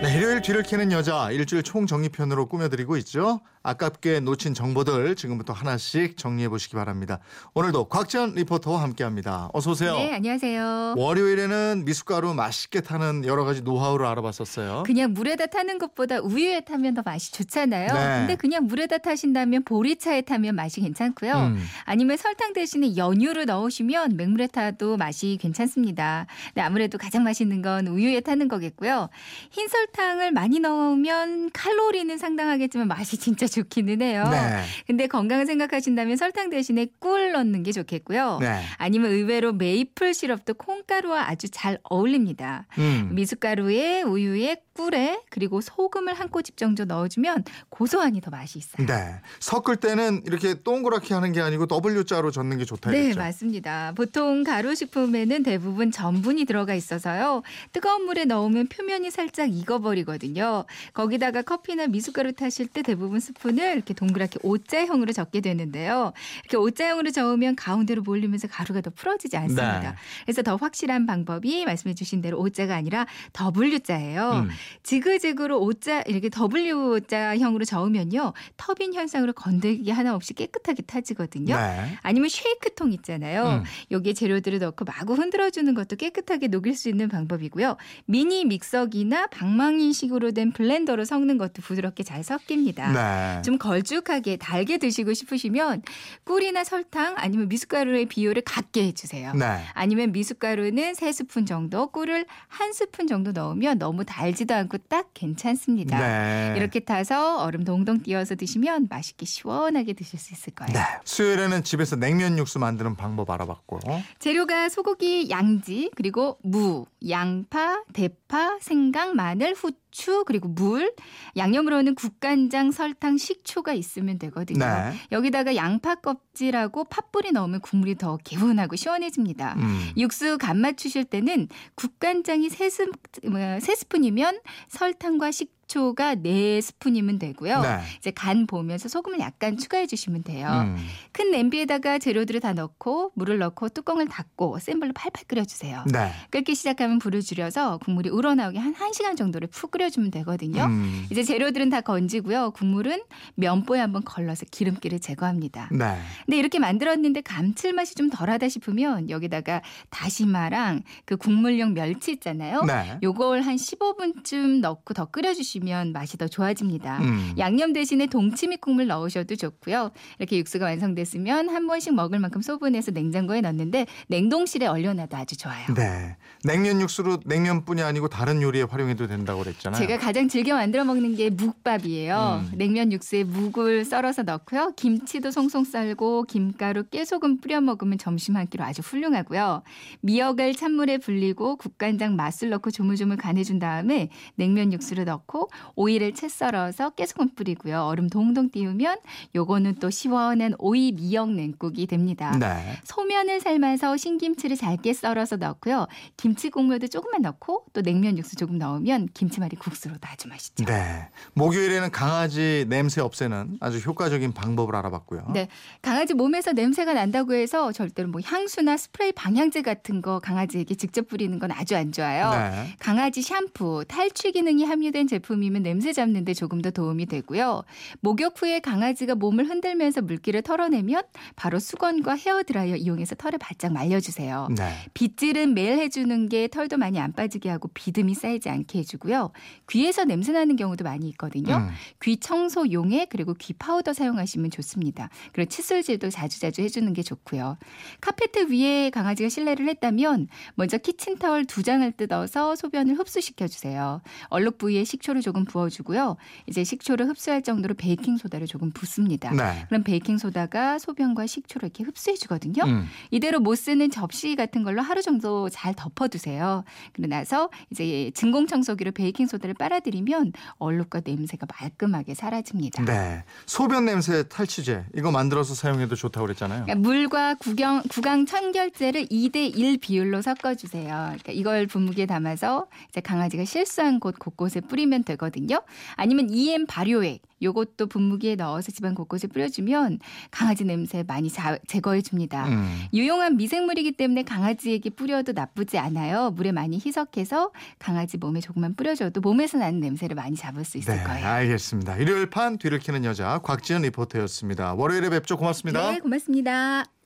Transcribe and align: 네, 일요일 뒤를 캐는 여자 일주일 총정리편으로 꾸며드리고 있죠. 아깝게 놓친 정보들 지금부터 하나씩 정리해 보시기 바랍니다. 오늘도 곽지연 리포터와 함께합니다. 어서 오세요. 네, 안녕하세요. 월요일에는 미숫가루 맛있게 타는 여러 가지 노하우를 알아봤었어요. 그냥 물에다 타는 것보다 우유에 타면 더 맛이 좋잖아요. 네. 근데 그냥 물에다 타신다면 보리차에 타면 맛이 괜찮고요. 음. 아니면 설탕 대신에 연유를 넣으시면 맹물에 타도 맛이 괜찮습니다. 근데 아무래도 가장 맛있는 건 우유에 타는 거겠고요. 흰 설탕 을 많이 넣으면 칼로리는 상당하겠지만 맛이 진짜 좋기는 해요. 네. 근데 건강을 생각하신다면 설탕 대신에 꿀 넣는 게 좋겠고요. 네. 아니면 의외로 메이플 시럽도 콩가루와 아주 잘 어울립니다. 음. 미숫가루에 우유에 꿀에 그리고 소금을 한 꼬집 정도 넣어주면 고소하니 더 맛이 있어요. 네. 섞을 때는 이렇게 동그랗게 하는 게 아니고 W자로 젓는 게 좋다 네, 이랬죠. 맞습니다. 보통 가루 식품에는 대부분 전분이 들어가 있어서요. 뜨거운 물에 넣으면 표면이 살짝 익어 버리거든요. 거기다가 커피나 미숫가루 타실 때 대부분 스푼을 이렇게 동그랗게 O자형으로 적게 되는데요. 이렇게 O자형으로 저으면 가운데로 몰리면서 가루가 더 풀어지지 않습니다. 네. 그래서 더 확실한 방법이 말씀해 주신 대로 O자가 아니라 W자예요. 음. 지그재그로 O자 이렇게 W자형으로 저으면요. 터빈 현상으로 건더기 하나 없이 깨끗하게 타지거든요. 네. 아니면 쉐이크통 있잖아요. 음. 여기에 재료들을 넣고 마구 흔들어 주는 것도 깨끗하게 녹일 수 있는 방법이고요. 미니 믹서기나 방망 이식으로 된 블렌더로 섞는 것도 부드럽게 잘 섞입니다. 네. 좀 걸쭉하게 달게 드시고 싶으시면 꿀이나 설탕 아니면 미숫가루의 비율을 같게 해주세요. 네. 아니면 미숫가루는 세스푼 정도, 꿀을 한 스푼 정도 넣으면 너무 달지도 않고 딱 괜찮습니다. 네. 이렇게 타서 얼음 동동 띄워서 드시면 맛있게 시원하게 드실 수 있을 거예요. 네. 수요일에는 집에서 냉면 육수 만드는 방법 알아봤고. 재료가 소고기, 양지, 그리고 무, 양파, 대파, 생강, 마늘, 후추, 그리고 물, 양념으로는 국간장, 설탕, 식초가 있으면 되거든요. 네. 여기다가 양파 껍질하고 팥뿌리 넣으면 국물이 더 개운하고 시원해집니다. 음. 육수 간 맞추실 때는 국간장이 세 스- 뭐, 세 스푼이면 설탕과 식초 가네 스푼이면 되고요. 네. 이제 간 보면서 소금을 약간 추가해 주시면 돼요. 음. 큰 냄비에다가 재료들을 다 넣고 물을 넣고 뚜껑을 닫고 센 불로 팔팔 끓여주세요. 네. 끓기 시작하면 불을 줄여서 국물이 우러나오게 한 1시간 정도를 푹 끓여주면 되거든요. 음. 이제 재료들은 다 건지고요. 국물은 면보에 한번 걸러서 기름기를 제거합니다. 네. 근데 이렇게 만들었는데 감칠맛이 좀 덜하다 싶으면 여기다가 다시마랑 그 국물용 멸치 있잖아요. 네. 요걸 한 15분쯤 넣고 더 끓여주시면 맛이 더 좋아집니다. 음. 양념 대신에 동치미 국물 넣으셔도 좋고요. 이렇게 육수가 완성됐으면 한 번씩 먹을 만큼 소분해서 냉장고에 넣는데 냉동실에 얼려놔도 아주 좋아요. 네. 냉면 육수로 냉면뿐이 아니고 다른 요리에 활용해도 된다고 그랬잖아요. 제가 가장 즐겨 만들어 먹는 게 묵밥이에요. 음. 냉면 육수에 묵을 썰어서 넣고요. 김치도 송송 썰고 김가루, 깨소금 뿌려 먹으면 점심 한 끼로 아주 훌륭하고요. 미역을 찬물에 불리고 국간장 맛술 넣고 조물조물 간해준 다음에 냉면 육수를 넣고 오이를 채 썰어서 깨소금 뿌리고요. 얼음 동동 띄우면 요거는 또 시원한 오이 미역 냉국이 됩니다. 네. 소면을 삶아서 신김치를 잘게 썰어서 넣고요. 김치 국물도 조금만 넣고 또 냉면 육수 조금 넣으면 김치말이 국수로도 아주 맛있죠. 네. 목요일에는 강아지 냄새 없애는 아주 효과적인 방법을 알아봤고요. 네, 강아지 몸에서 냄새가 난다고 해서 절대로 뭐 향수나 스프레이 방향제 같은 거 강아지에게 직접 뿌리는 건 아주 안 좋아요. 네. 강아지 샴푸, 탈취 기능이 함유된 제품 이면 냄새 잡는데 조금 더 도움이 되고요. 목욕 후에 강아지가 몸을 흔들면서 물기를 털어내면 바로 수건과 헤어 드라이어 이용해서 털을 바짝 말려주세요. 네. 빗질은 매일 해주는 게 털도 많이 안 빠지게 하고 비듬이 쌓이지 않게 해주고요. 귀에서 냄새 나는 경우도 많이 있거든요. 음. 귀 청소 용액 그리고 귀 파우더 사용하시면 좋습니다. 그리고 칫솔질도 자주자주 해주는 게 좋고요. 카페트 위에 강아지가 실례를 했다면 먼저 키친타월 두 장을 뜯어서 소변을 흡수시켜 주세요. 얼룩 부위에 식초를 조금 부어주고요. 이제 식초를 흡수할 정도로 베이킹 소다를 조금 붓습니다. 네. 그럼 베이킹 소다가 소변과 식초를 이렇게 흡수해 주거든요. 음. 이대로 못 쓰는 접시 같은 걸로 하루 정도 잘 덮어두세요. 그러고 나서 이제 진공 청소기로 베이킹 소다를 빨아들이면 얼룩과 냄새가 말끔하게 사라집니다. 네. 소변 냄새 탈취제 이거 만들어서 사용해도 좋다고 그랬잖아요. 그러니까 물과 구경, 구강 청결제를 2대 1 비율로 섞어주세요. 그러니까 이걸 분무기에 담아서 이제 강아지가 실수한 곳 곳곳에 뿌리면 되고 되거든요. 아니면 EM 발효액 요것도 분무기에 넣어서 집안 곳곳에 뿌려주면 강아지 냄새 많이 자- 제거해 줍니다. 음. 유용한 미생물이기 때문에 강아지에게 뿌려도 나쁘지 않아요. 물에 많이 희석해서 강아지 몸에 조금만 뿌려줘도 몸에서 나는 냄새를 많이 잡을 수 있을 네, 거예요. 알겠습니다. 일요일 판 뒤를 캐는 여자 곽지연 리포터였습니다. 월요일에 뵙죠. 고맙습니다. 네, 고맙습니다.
네, 0.00 0.16
일요일 0.16 0.40
뒤를 0.42 0.62
캐는 0.62 0.92
여자 0.92 1.32
일주일 1.32 1.64
총정리편으로 1.64 2.46
꾸며드리고 2.46 2.96
있죠. 2.98 3.40
아깝게 3.64 4.20
놓친 4.20 4.54
정보들 4.54 5.16
지금부터 5.16 5.52
하나씩 5.52 6.16
정리해 6.16 6.48
보시기 6.48 6.76
바랍니다. 6.76 7.18
오늘도 7.52 7.88
곽지연 7.88 8.34
리포터와 8.36 8.80
함께합니다. 8.82 9.50
어서 9.52 9.72
오세요. 9.72 9.94
네, 9.94 10.14
안녕하세요. 10.14 10.94
월요일에는 10.96 11.84
미숫가루 11.84 12.32
맛있게 12.32 12.80
타는 12.80 13.24
여러 13.26 13.44
가지 13.44 13.62
노하우를 13.62 14.06
알아봤었어요. 14.06 14.84
그냥 14.86 15.12
물에다 15.12 15.46
타는 15.46 15.78
것보다 15.78 16.20
우유에 16.20 16.60
타면 16.60 16.94
더 16.94 17.02
맛이 17.04 17.32
좋잖아요. 17.32 17.88
네. 17.88 18.18
근데 18.20 18.36
그냥 18.36 18.68
물에다 18.68 18.98
타신다면 18.98 19.64
보리차에 19.64 20.20
타면 20.22 20.54
맛이 20.54 20.80
괜찮고요. 20.80 21.32
음. 21.32 21.62
아니면 21.84 22.16
설탕 22.16 22.52
대신에 22.52 22.96
연유를 22.96 23.46
넣으시면 23.46 24.16
맹물에 24.16 24.46
타도 24.46 24.96
맛이 24.96 25.38
괜찮습니다. 25.40 26.26
근데 26.54 26.62
아무래도 26.62 26.96
가장 26.98 27.24
맛있는 27.24 27.60
건 27.62 27.88
우유에 27.88 28.20
타는 28.20 28.46
거겠고요. 28.46 29.08
흰 29.50 29.66
설탕 29.66 29.87
을 30.20 30.32
많이 30.32 30.60
넣으면 30.60 31.50
칼로리는 31.52 32.18
상당하겠지만 32.18 32.86
맛이 32.86 33.16
진짜 33.16 33.46
좋기는 33.46 34.00
해요. 34.00 34.24
네. 34.30 34.62
근데 34.86 35.06
건강을 35.06 35.44
생각하신다면 35.46 36.16
설탕 36.16 36.50
대신에 36.50 36.86
꿀 37.00 37.32
넣는 37.32 37.62
게 37.62 37.72
좋겠고요. 37.72 38.38
네. 38.40 38.62
아니면 38.76 39.10
의외로 39.10 39.52
메이플 39.52 40.14
시럽도 40.14 40.54
콩가루와 40.54 41.28
아주 41.28 41.48
잘 41.50 41.78
어울립니다. 41.82 42.66
음. 42.78 43.10
미숫가루에 43.12 44.02
우유에 44.02 44.62
꿀에 44.74 45.20
그리고 45.30 45.60
소금을 45.60 46.14
한 46.14 46.28
꼬집 46.28 46.56
정도 46.56 46.84
넣어주면 46.84 47.44
고소하니 47.68 48.20
더 48.20 48.30
맛이 48.30 48.58
있어요. 48.60 48.86
네. 48.86 49.16
섞을 49.40 49.76
때는 49.76 50.22
이렇게 50.24 50.54
동그랗게 50.54 51.14
하는 51.14 51.32
게 51.32 51.40
아니고 51.40 51.66
W자로 51.66 52.30
젓는 52.30 52.58
게 52.58 52.64
좋다 52.64 52.92
네, 52.92 53.06
이랬죠. 53.06 53.18
맞습니다. 53.18 53.92
보통 53.96 54.44
가루 54.44 54.76
식품에는 54.76 55.42
대부분 55.42 55.90
전분이 55.90 56.44
들어가 56.44 56.74
있어서요. 56.74 57.42
뜨거운 57.72 58.04
물에 58.04 58.24
넣으면 58.24 58.68
표면이 58.68 59.10
살짝 59.10 59.50
익어 59.50 59.77
버리거든요. 59.80 60.64
거기다가 60.92 61.42
커피나 61.42 61.86
미숫가루 61.86 62.32
타실 62.32 62.66
때 62.66 62.82
대부분 62.82 63.20
스푼을 63.20 63.74
이렇게 63.74 63.94
동그랗게 63.94 64.40
O자형으로 64.42 65.12
적게 65.12 65.40
되는데요. 65.40 66.12
이렇게 66.44 66.56
O자형으로 66.56 67.10
저으면 67.10 67.56
가운데로 67.56 68.02
몰리면서 68.02 68.48
가루가 68.48 68.80
더 68.80 68.90
풀어지지 68.90 69.36
않습니다. 69.36 69.80
네. 69.80 69.94
그래서 70.24 70.42
더 70.42 70.56
확실한 70.56 71.06
방법이 71.06 71.64
말씀해 71.64 71.94
주신 71.94 72.20
대로 72.20 72.38
O자가 72.38 72.74
아니라 72.74 73.06
W자예요. 73.32 74.44
음. 74.44 74.48
지그재그로 74.82 75.60
O자 75.60 76.02
이렇게 76.02 76.30
W자형으로 76.30 77.64
저으면요. 77.64 78.32
터빈 78.56 78.94
현상으로 78.94 79.32
건더기 79.32 79.90
하나 79.90 80.14
없이 80.14 80.34
깨끗하게 80.34 80.82
타지거든요. 80.82 81.56
네. 81.56 81.98
아니면 82.02 82.28
쉐이크통 82.28 82.92
있잖아요. 82.92 83.60
음. 83.60 83.64
여기에 83.90 84.12
재료들을 84.14 84.58
넣고 84.58 84.84
마구 84.84 85.14
흔들어 85.14 85.50
주는 85.50 85.74
것도 85.74 85.96
깨끗하게 85.96 86.48
녹일 86.48 86.74
수 86.74 86.88
있는 86.88 87.08
방법이고요. 87.08 87.76
미니 88.06 88.44
믹서기나 88.44 89.26
방망 89.28 89.67
이식으로 89.74 90.32
된 90.32 90.52
블렌더로 90.52 91.04
섞는 91.04 91.38
것도 91.38 91.62
부드럽게 91.62 92.02
잘 92.02 92.22
섞입니다. 92.22 92.92
네. 92.92 93.42
좀 93.42 93.58
걸쭉하게 93.58 94.36
달게 94.36 94.78
드시고 94.78 95.14
싶으시면 95.14 95.82
꿀이나 96.24 96.64
설탕 96.64 97.14
아니면 97.16 97.48
미숫가루의 97.48 98.06
비율을 98.06 98.42
같게 98.42 98.84
해주세요. 98.84 99.34
네. 99.34 99.60
아니면 99.74 100.12
미숫가루는 100.12 100.94
세스푼 100.94 101.46
정도, 101.46 101.88
꿀을 101.88 102.26
한 102.48 102.72
스푼 102.72 103.06
정도 103.06 103.32
넣으면 103.32 103.78
너무 103.78 104.04
달지도 104.04 104.54
않고 104.54 104.78
딱 104.88 105.10
괜찮습니다. 105.14 105.98
네. 105.98 106.54
이렇게 106.56 106.80
타서 106.80 107.38
얼음 107.38 107.64
동동 107.64 108.02
띄워서 108.02 108.34
드시면 108.36 108.88
맛있게 108.90 109.26
시원하게 109.26 109.92
드실 109.92 110.18
수 110.18 110.32
있을 110.32 110.54
거예요. 110.54 110.72
네. 110.72 110.80
수요일에는 111.04 111.64
집에서 111.64 111.96
냉면 111.96 112.38
육수 112.38 112.58
만드는 112.58 112.96
방법 112.96 113.30
알아봤고. 113.30 113.80
재료가 114.18 114.68
소고기, 114.68 115.30
양지, 115.30 115.90
그리고 115.94 116.38
무, 116.42 116.86
양파, 117.08 117.82
대파, 117.92 118.58
생강, 118.60 119.16
마늘, 119.16 119.54
후추, 119.58 120.24
그리고 120.26 120.48
물, 120.48 120.94
양념으로는 121.36 121.94
국간장, 121.94 122.70
설탕, 122.70 123.16
식초가 123.18 123.72
있으면 123.72 124.18
되거든요. 124.18 124.64
네. 124.64 124.92
여기다가 125.12 125.56
양파 125.56 125.94
껍질하고 125.96 126.84
팥뿌리 126.84 127.32
넣으면 127.32 127.60
국물이 127.60 127.96
더 127.96 128.16
개운하고 128.18 128.76
시원해집니다. 128.76 129.54
음. 129.58 129.90
육수 129.96 130.38
간 130.38 130.58
맞추실 130.60 131.04
때는 131.04 131.48
국간장이 131.74 132.48
세 132.50 132.70
스- 132.70 132.90
뭐, 133.28 133.38
세 133.60 133.74
스푼이면 133.74 134.40
설탕과 134.68 135.30
식초 135.32 135.57
가네 135.94 136.60
스푼이면 136.60 137.18
되고요. 137.18 137.60
네. 137.60 137.80
이제 137.98 138.10
간 138.10 138.46
보면서 138.46 138.88
소금을 138.88 139.20
약간 139.20 139.56
추가해 139.58 139.86
주시면 139.86 140.22
돼요. 140.22 140.48
음. 140.48 140.76
큰 141.12 141.30
냄비에다가 141.30 141.98
재료들을 141.98 142.40
다 142.40 142.52
넣고 142.54 143.12
물을 143.14 143.38
넣고 143.38 143.68
뚜껑을 143.68 144.08
닫고 144.08 144.58
센 144.60 144.80
불로 144.80 144.92
팔팔 144.94 145.24
끓여주세요. 145.26 145.84
네. 145.92 146.10
끓기 146.30 146.54
시작하면 146.54 146.98
불을 146.98 147.20
줄여서 147.20 147.78
국물이 147.78 148.08
우러나오게 148.08 148.58
한 148.58 148.74
1시간 148.74 149.16
정도를 149.16 149.48
푹 149.48 149.70
끓여주면 149.70 150.10
되거든요. 150.10 150.64
음. 150.64 151.06
이제 151.10 151.22
재료들은 151.22 151.68
다 151.68 151.80
건지고요. 151.82 152.52
국물은 152.52 153.02
면보에 153.34 153.80
한번 153.80 154.02
걸러서 154.04 154.46
기름기를 154.50 155.00
제거합니다. 155.00 155.68
네. 155.72 155.98
근데 156.24 156.38
이렇게 156.38 156.58
만들었는데 156.58 157.20
감칠맛이 157.20 157.94
좀 157.94 158.08
덜하다 158.10 158.48
싶으면 158.48 159.10
여기다가 159.10 159.62
다시마랑 159.90 160.82
그 161.04 161.16
국물용 161.16 161.74
멸치 161.74 162.12
있잖아요. 162.12 162.62
네. 162.62 162.98
요걸 163.02 163.42
한 163.42 163.56
15분쯤 163.56 164.60
넣고 164.60 164.94
더 164.94 165.04
끓여주시면 165.06 165.57
맛이 165.92 166.16
더 166.18 166.28
좋아집니다. 166.28 166.98
음. 166.98 167.34
양념 167.38 167.72
대신에 167.72 168.06
동치미 168.06 168.58
국물 168.58 168.86
넣으셔도 168.86 169.36
좋고요. 169.36 169.90
이렇게 170.18 170.38
육수가 170.38 170.64
완성됐으면 170.64 171.48
한 171.48 171.66
번씩 171.66 171.94
먹을 171.94 172.18
만큼 172.18 172.42
소분해서 172.42 172.90
냉장고에 172.92 173.40
넣는데 173.40 173.86
냉동실에 174.08 174.66
얼려놔도 174.66 175.16
아주 175.16 175.36
좋아요. 175.36 175.66
네. 175.74 176.16
냉면 176.44 176.80
육수로 176.80 177.18
냉면뿐이 177.24 177.82
아니고 177.82 178.08
다른 178.08 178.42
요리에 178.42 178.62
활용해도 178.62 179.06
된다고 179.06 179.42
그랬잖아요. 179.42 179.80
제가 179.80 179.98
가장 179.98 180.28
즐겨 180.28 180.54
만들어 180.54 180.84
먹는 180.84 181.16
게 181.16 181.30
묵밥이에요. 181.30 182.44
음. 182.44 182.52
냉면 182.56 182.92
육수에 182.92 183.24
묵을 183.24 183.84
썰어서 183.84 184.22
넣고요. 184.22 184.72
김치도 184.76 185.30
송송 185.30 185.64
썰고 185.64 186.24
김가루, 186.24 186.84
깨소금 186.84 187.38
뿌려 187.38 187.60
먹으면 187.60 187.98
점심 187.98 188.36
한 188.36 188.46
끼로 188.46 188.64
아주 188.64 188.82
훌륭하고요. 188.82 189.62
미역을 190.00 190.54
찬물에 190.54 190.98
불리고 190.98 191.56
국간장 191.56 192.16
맛술 192.16 192.50
넣고 192.50 192.70
조물조물 192.70 193.16
간해준 193.16 193.58
다음에 193.58 194.08
냉면 194.36 194.72
육수를 194.72 195.04
넣고 195.04 195.47
오이를 195.74 196.14
채 196.14 196.28
썰어서 196.28 196.90
깨소금 196.90 197.30
뿌리고요. 197.34 197.82
얼음 197.82 198.08
동동 198.08 198.50
띄우면 198.50 198.98
요거는 199.34 199.76
또 199.76 199.90
시원한 199.90 200.54
오이 200.58 200.92
미역 200.92 201.30
냉국이 201.30 201.86
됩니다. 201.86 202.36
네. 202.38 202.78
소면을 202.84 203.40
삶아서 203.40 203.96
신김치를 203.96 204.56
잘게 204.56 204.92
썰어서 204.92 205.36
넣고요. 205.36 205.86
김치 206.16 206.50
국물도 206.50 206.88
조금만 206.88 207.22
넣고 207.22 207.64
또 207.72 207.82
냉면 207.82 208.18
육수 208.18 208.36
조금 208.36 208.58
넣으면 208.58 209.08
김치말이 209.14 209.56
국수로도 209.56 210.00
아주 210.02 210.28
맛있죠. 210.28 210.64
네. 210.64 211.08
목요일에는 211.34 211.90
강아지 211.90 212.66
냄새 212.68 213.00
없애는 213.00 213.58
아주 213.60 213.78
효과적인 213.78 214.32
방법을 214.32 214.76
알아봤고요. 214.76 215.30
네, 215.32 215.48
강아지 215.82 216.14
몸에서 216.14 216.52
냄새가 216.52 216.94
난다고 216.94 217.34
해서 217.34 217.72
절대로 217.72 218.08
뭐 218.08 218.20
향수나 218.24 218.76
스프레이 218.76 219.12
방향제 219.12 219.62
같은 219.62 220.02
거 220.02 220.18
강아지에게 220.18 220.74
직접 220.74 221.08
뿌리는 221.08 221.38
건 221.38 221.50
아주 221.52 221.76
안 221.76 221.92
좋아요. 221.92 222.30
네. 222.30 222.74
강아지 222.78 223.22
샴푸, 223.22 223.84
탈취 223.86 224.32
기능이 224.32 224.64
함유된 224.64 225.06
제품 225.06 225.37
이면 225.42 225.62
냄새 225.62 225.92
잡는데 225.92 226.34
조금 226.34 226.62
더 226.62 226.70
도움이 226.70 227.06
되고요. 227.06 227.62
목욕 228.00 228.40
후에 228.40 228.60
강아지가 228.60 229.14
몸을 229.14 229.48
흔들면서 229.48 230.02
물기를 230.02 230.42
털어내면 230.42 231.02
바로 231.36 231.58
수건과 231.58 232.14
헤어 232.14 232.42
드라이어 232.42 232.76
이용해서 232.76 233.14
털을 233.14 233.38
바짝 233.38 233.72
말려주세요. 233.72 234.48
네. 234.56 234.72
빗질은 234.94 235.54
매일 235.54 235.78
해주는 235.78 236.28
게 236.28 236.48
털도 236.48 236.76
많이 236.76 236.98
안 236.98 237.12
빠지게 237.12 237.48
하고 237.48 237.68
비듬이 237.74 238.14
쌓이지 238.14 238.48
않게 238.48 238.78
해주고요. 238.80 239.32
귀에서 239.68 240.04
냄새 240.04 240.32
나는 240.32 240.56
경우도 240.56 240.84
많이 240.84 241.08
있거든요. 241.10 241.56
음. 241.56 241.68
귀 242.02 242.16
청소 242.16 242.70
용액 242.70 243.06
그리고 243.10 243.34
귀 243.34 243.52
파우더 243.52 243.92
사용하시면 243.92 244.50
좋습니다. 244.50 245.08
그리고 245.32 245.48
칫솔질도 245.48 246.10
자주자주 246.10 246.62
해주는 246.62 246.92
게 246.92 247.02
좋고요. 247.02 247.56
카페트 248.00 248.52
위에 248.52 248.90
강아지가 248.90 249.28
실례를 249.28 249.68
했다면 249.68 250.28
먼저 250.54 250.78
키친타월 250.78 251.44
두 251.44 251.62
장을 251.62 251.90
뜯어서 251.92 252.56
소변을 252.56 252.98
흡수시켜 252.98 253.48
주세요. 253.48 254.00
얼룩 254.28 254.58
부위에 254.58 254.84
식초를 254.84 255.22
조금 255.28 255.44
부어주고요. 255.44 256.16
이제 256.46 256.64
식초를 256.64 257.06
흡수할 257.06 257.42
정도로 257.42 257.74
베이킹 257.74 258.16
소다를 258.16 258.46
조금 258.46 258.70
붓습니다. 258.70 259.30
네. 259.32 259.66
그럼 259.68 259.82
베이킹 259.82 260.16
소다가 260.16 260.78
소변과 260.78 261.26
식초를 261.26 261.66
이렇게 261.66 261.84
흡수해 261.84 262.16
주거든요. 262.16 262.64
음. 262.64 262.86
이대로 263.10 263.38
못 263.38 263.56
쓰는 263.56 263.90
접시 263.90 264.36
같은 264.36 264.62
걸로 264.62 264.80
하루 264.80 265.02
정도 265.02 265.50
잘 265.50 265.74
덮어두세요. 265.74 266.64
그러고 266.94 267.08
나서 267.10 267.50
이제 267.70 268.10
진공 268.14 268.46
청소기로 268.46 268.92
베이킹 268.92 269.26
소다를 269.26 269.54
빨아들이면 269.54 270.32
얼룩과 270.56 271.02
냄새가 271.04 271.46
말끔하게 271.60 272.14
사라집니다. 272.14 272.86
네. 272.86 273.22
소변 273.44 273.84
냄새 273.84 274.26
탈취제 274.28 274.86
이거 274.96 275.10
만들어서 275.10 275.54
사용해도 275.54 275.94
좋다고 275.94 276.26
그랬잖아요. 276.26 276.64
그러니까 276.64 276.88
물과 276.88 277.34
구경, 277.34 277.82
구강 277.90 278.24
청결제를 278.24 279.08
2대 279.08 279.54
1 279.54 279.76
비율로 279.76 280.22
섞어주세요. 280.22 280.86
그러니까 280.86 281.32
이걸 281.32 281.66
분무기에 281.66 282.06
담아서 282.06 282.68
이제 282.88 283.02
강아지가 283.02 283.44
실수한 283.44 284.00
곳 284.00 284.18
곳곳에 284.18 284.62
뿌리면 284.62 285.04
되고 285.04 285.17
되거든요. 285.18 285.60
아니면 285.96 286.28
EM 286.30 286.66
발효액 286.66 287.20
요것도 287.42 287.86
분무기에 287.86 288.34
넣어서 288.36 288.72
집안 288.72 288.94
곳곳에 288.94 289.26
뿌려주면 289.28 289.98
강아지 290.30 290.64
냄새 290.64 291.04
많이 291.06 291.28
자- 291.30 291.58
제거해 291.68 292.00
줍니다. 292.02 292.48
음. 292.48 292.82
유용한 292.94 293.36
미생물이기 293.36 293.92
때문에 293.92 294.22
강아지에게 294.22 294.90
뿌려도 294.90 295.32
나쁘지 295.32 295.78
않아요. 295.78 296.30
물에 296.30 296.52
많이 296.52 296.80
희석해서 296.84 297.52
강아지 297.78 298.16
몸에 298.16 298.40
조금만 298.40 298.74
뿌려줘도 298.74 299.20
몸에서 299.20 299.58
나는 299.58 299.80
냄새를 299.80 300.16
많이 300.16 300.34
잡을 300.36 300.64
수 300.64 300.78
있을 300.78 300.96
네, 300.96 301.02
거예요. 301.04 301.26
알겠습니다. 301.26 301.96
일요일 301.96 302.30
판 302.30 302.58
뒤를 302.58 302.78
캐는 302.78 303.04
여자 303.04 303.38
곽지연 303.38 303.82
리포터였습니다. 303.82 304.74
월요일에 304.74 305.10
뵙죠. 305.10 305.36
고맙습니다. 305.36 305.90
네, 305.92 305.98
고맙습니다. 306.00 306.97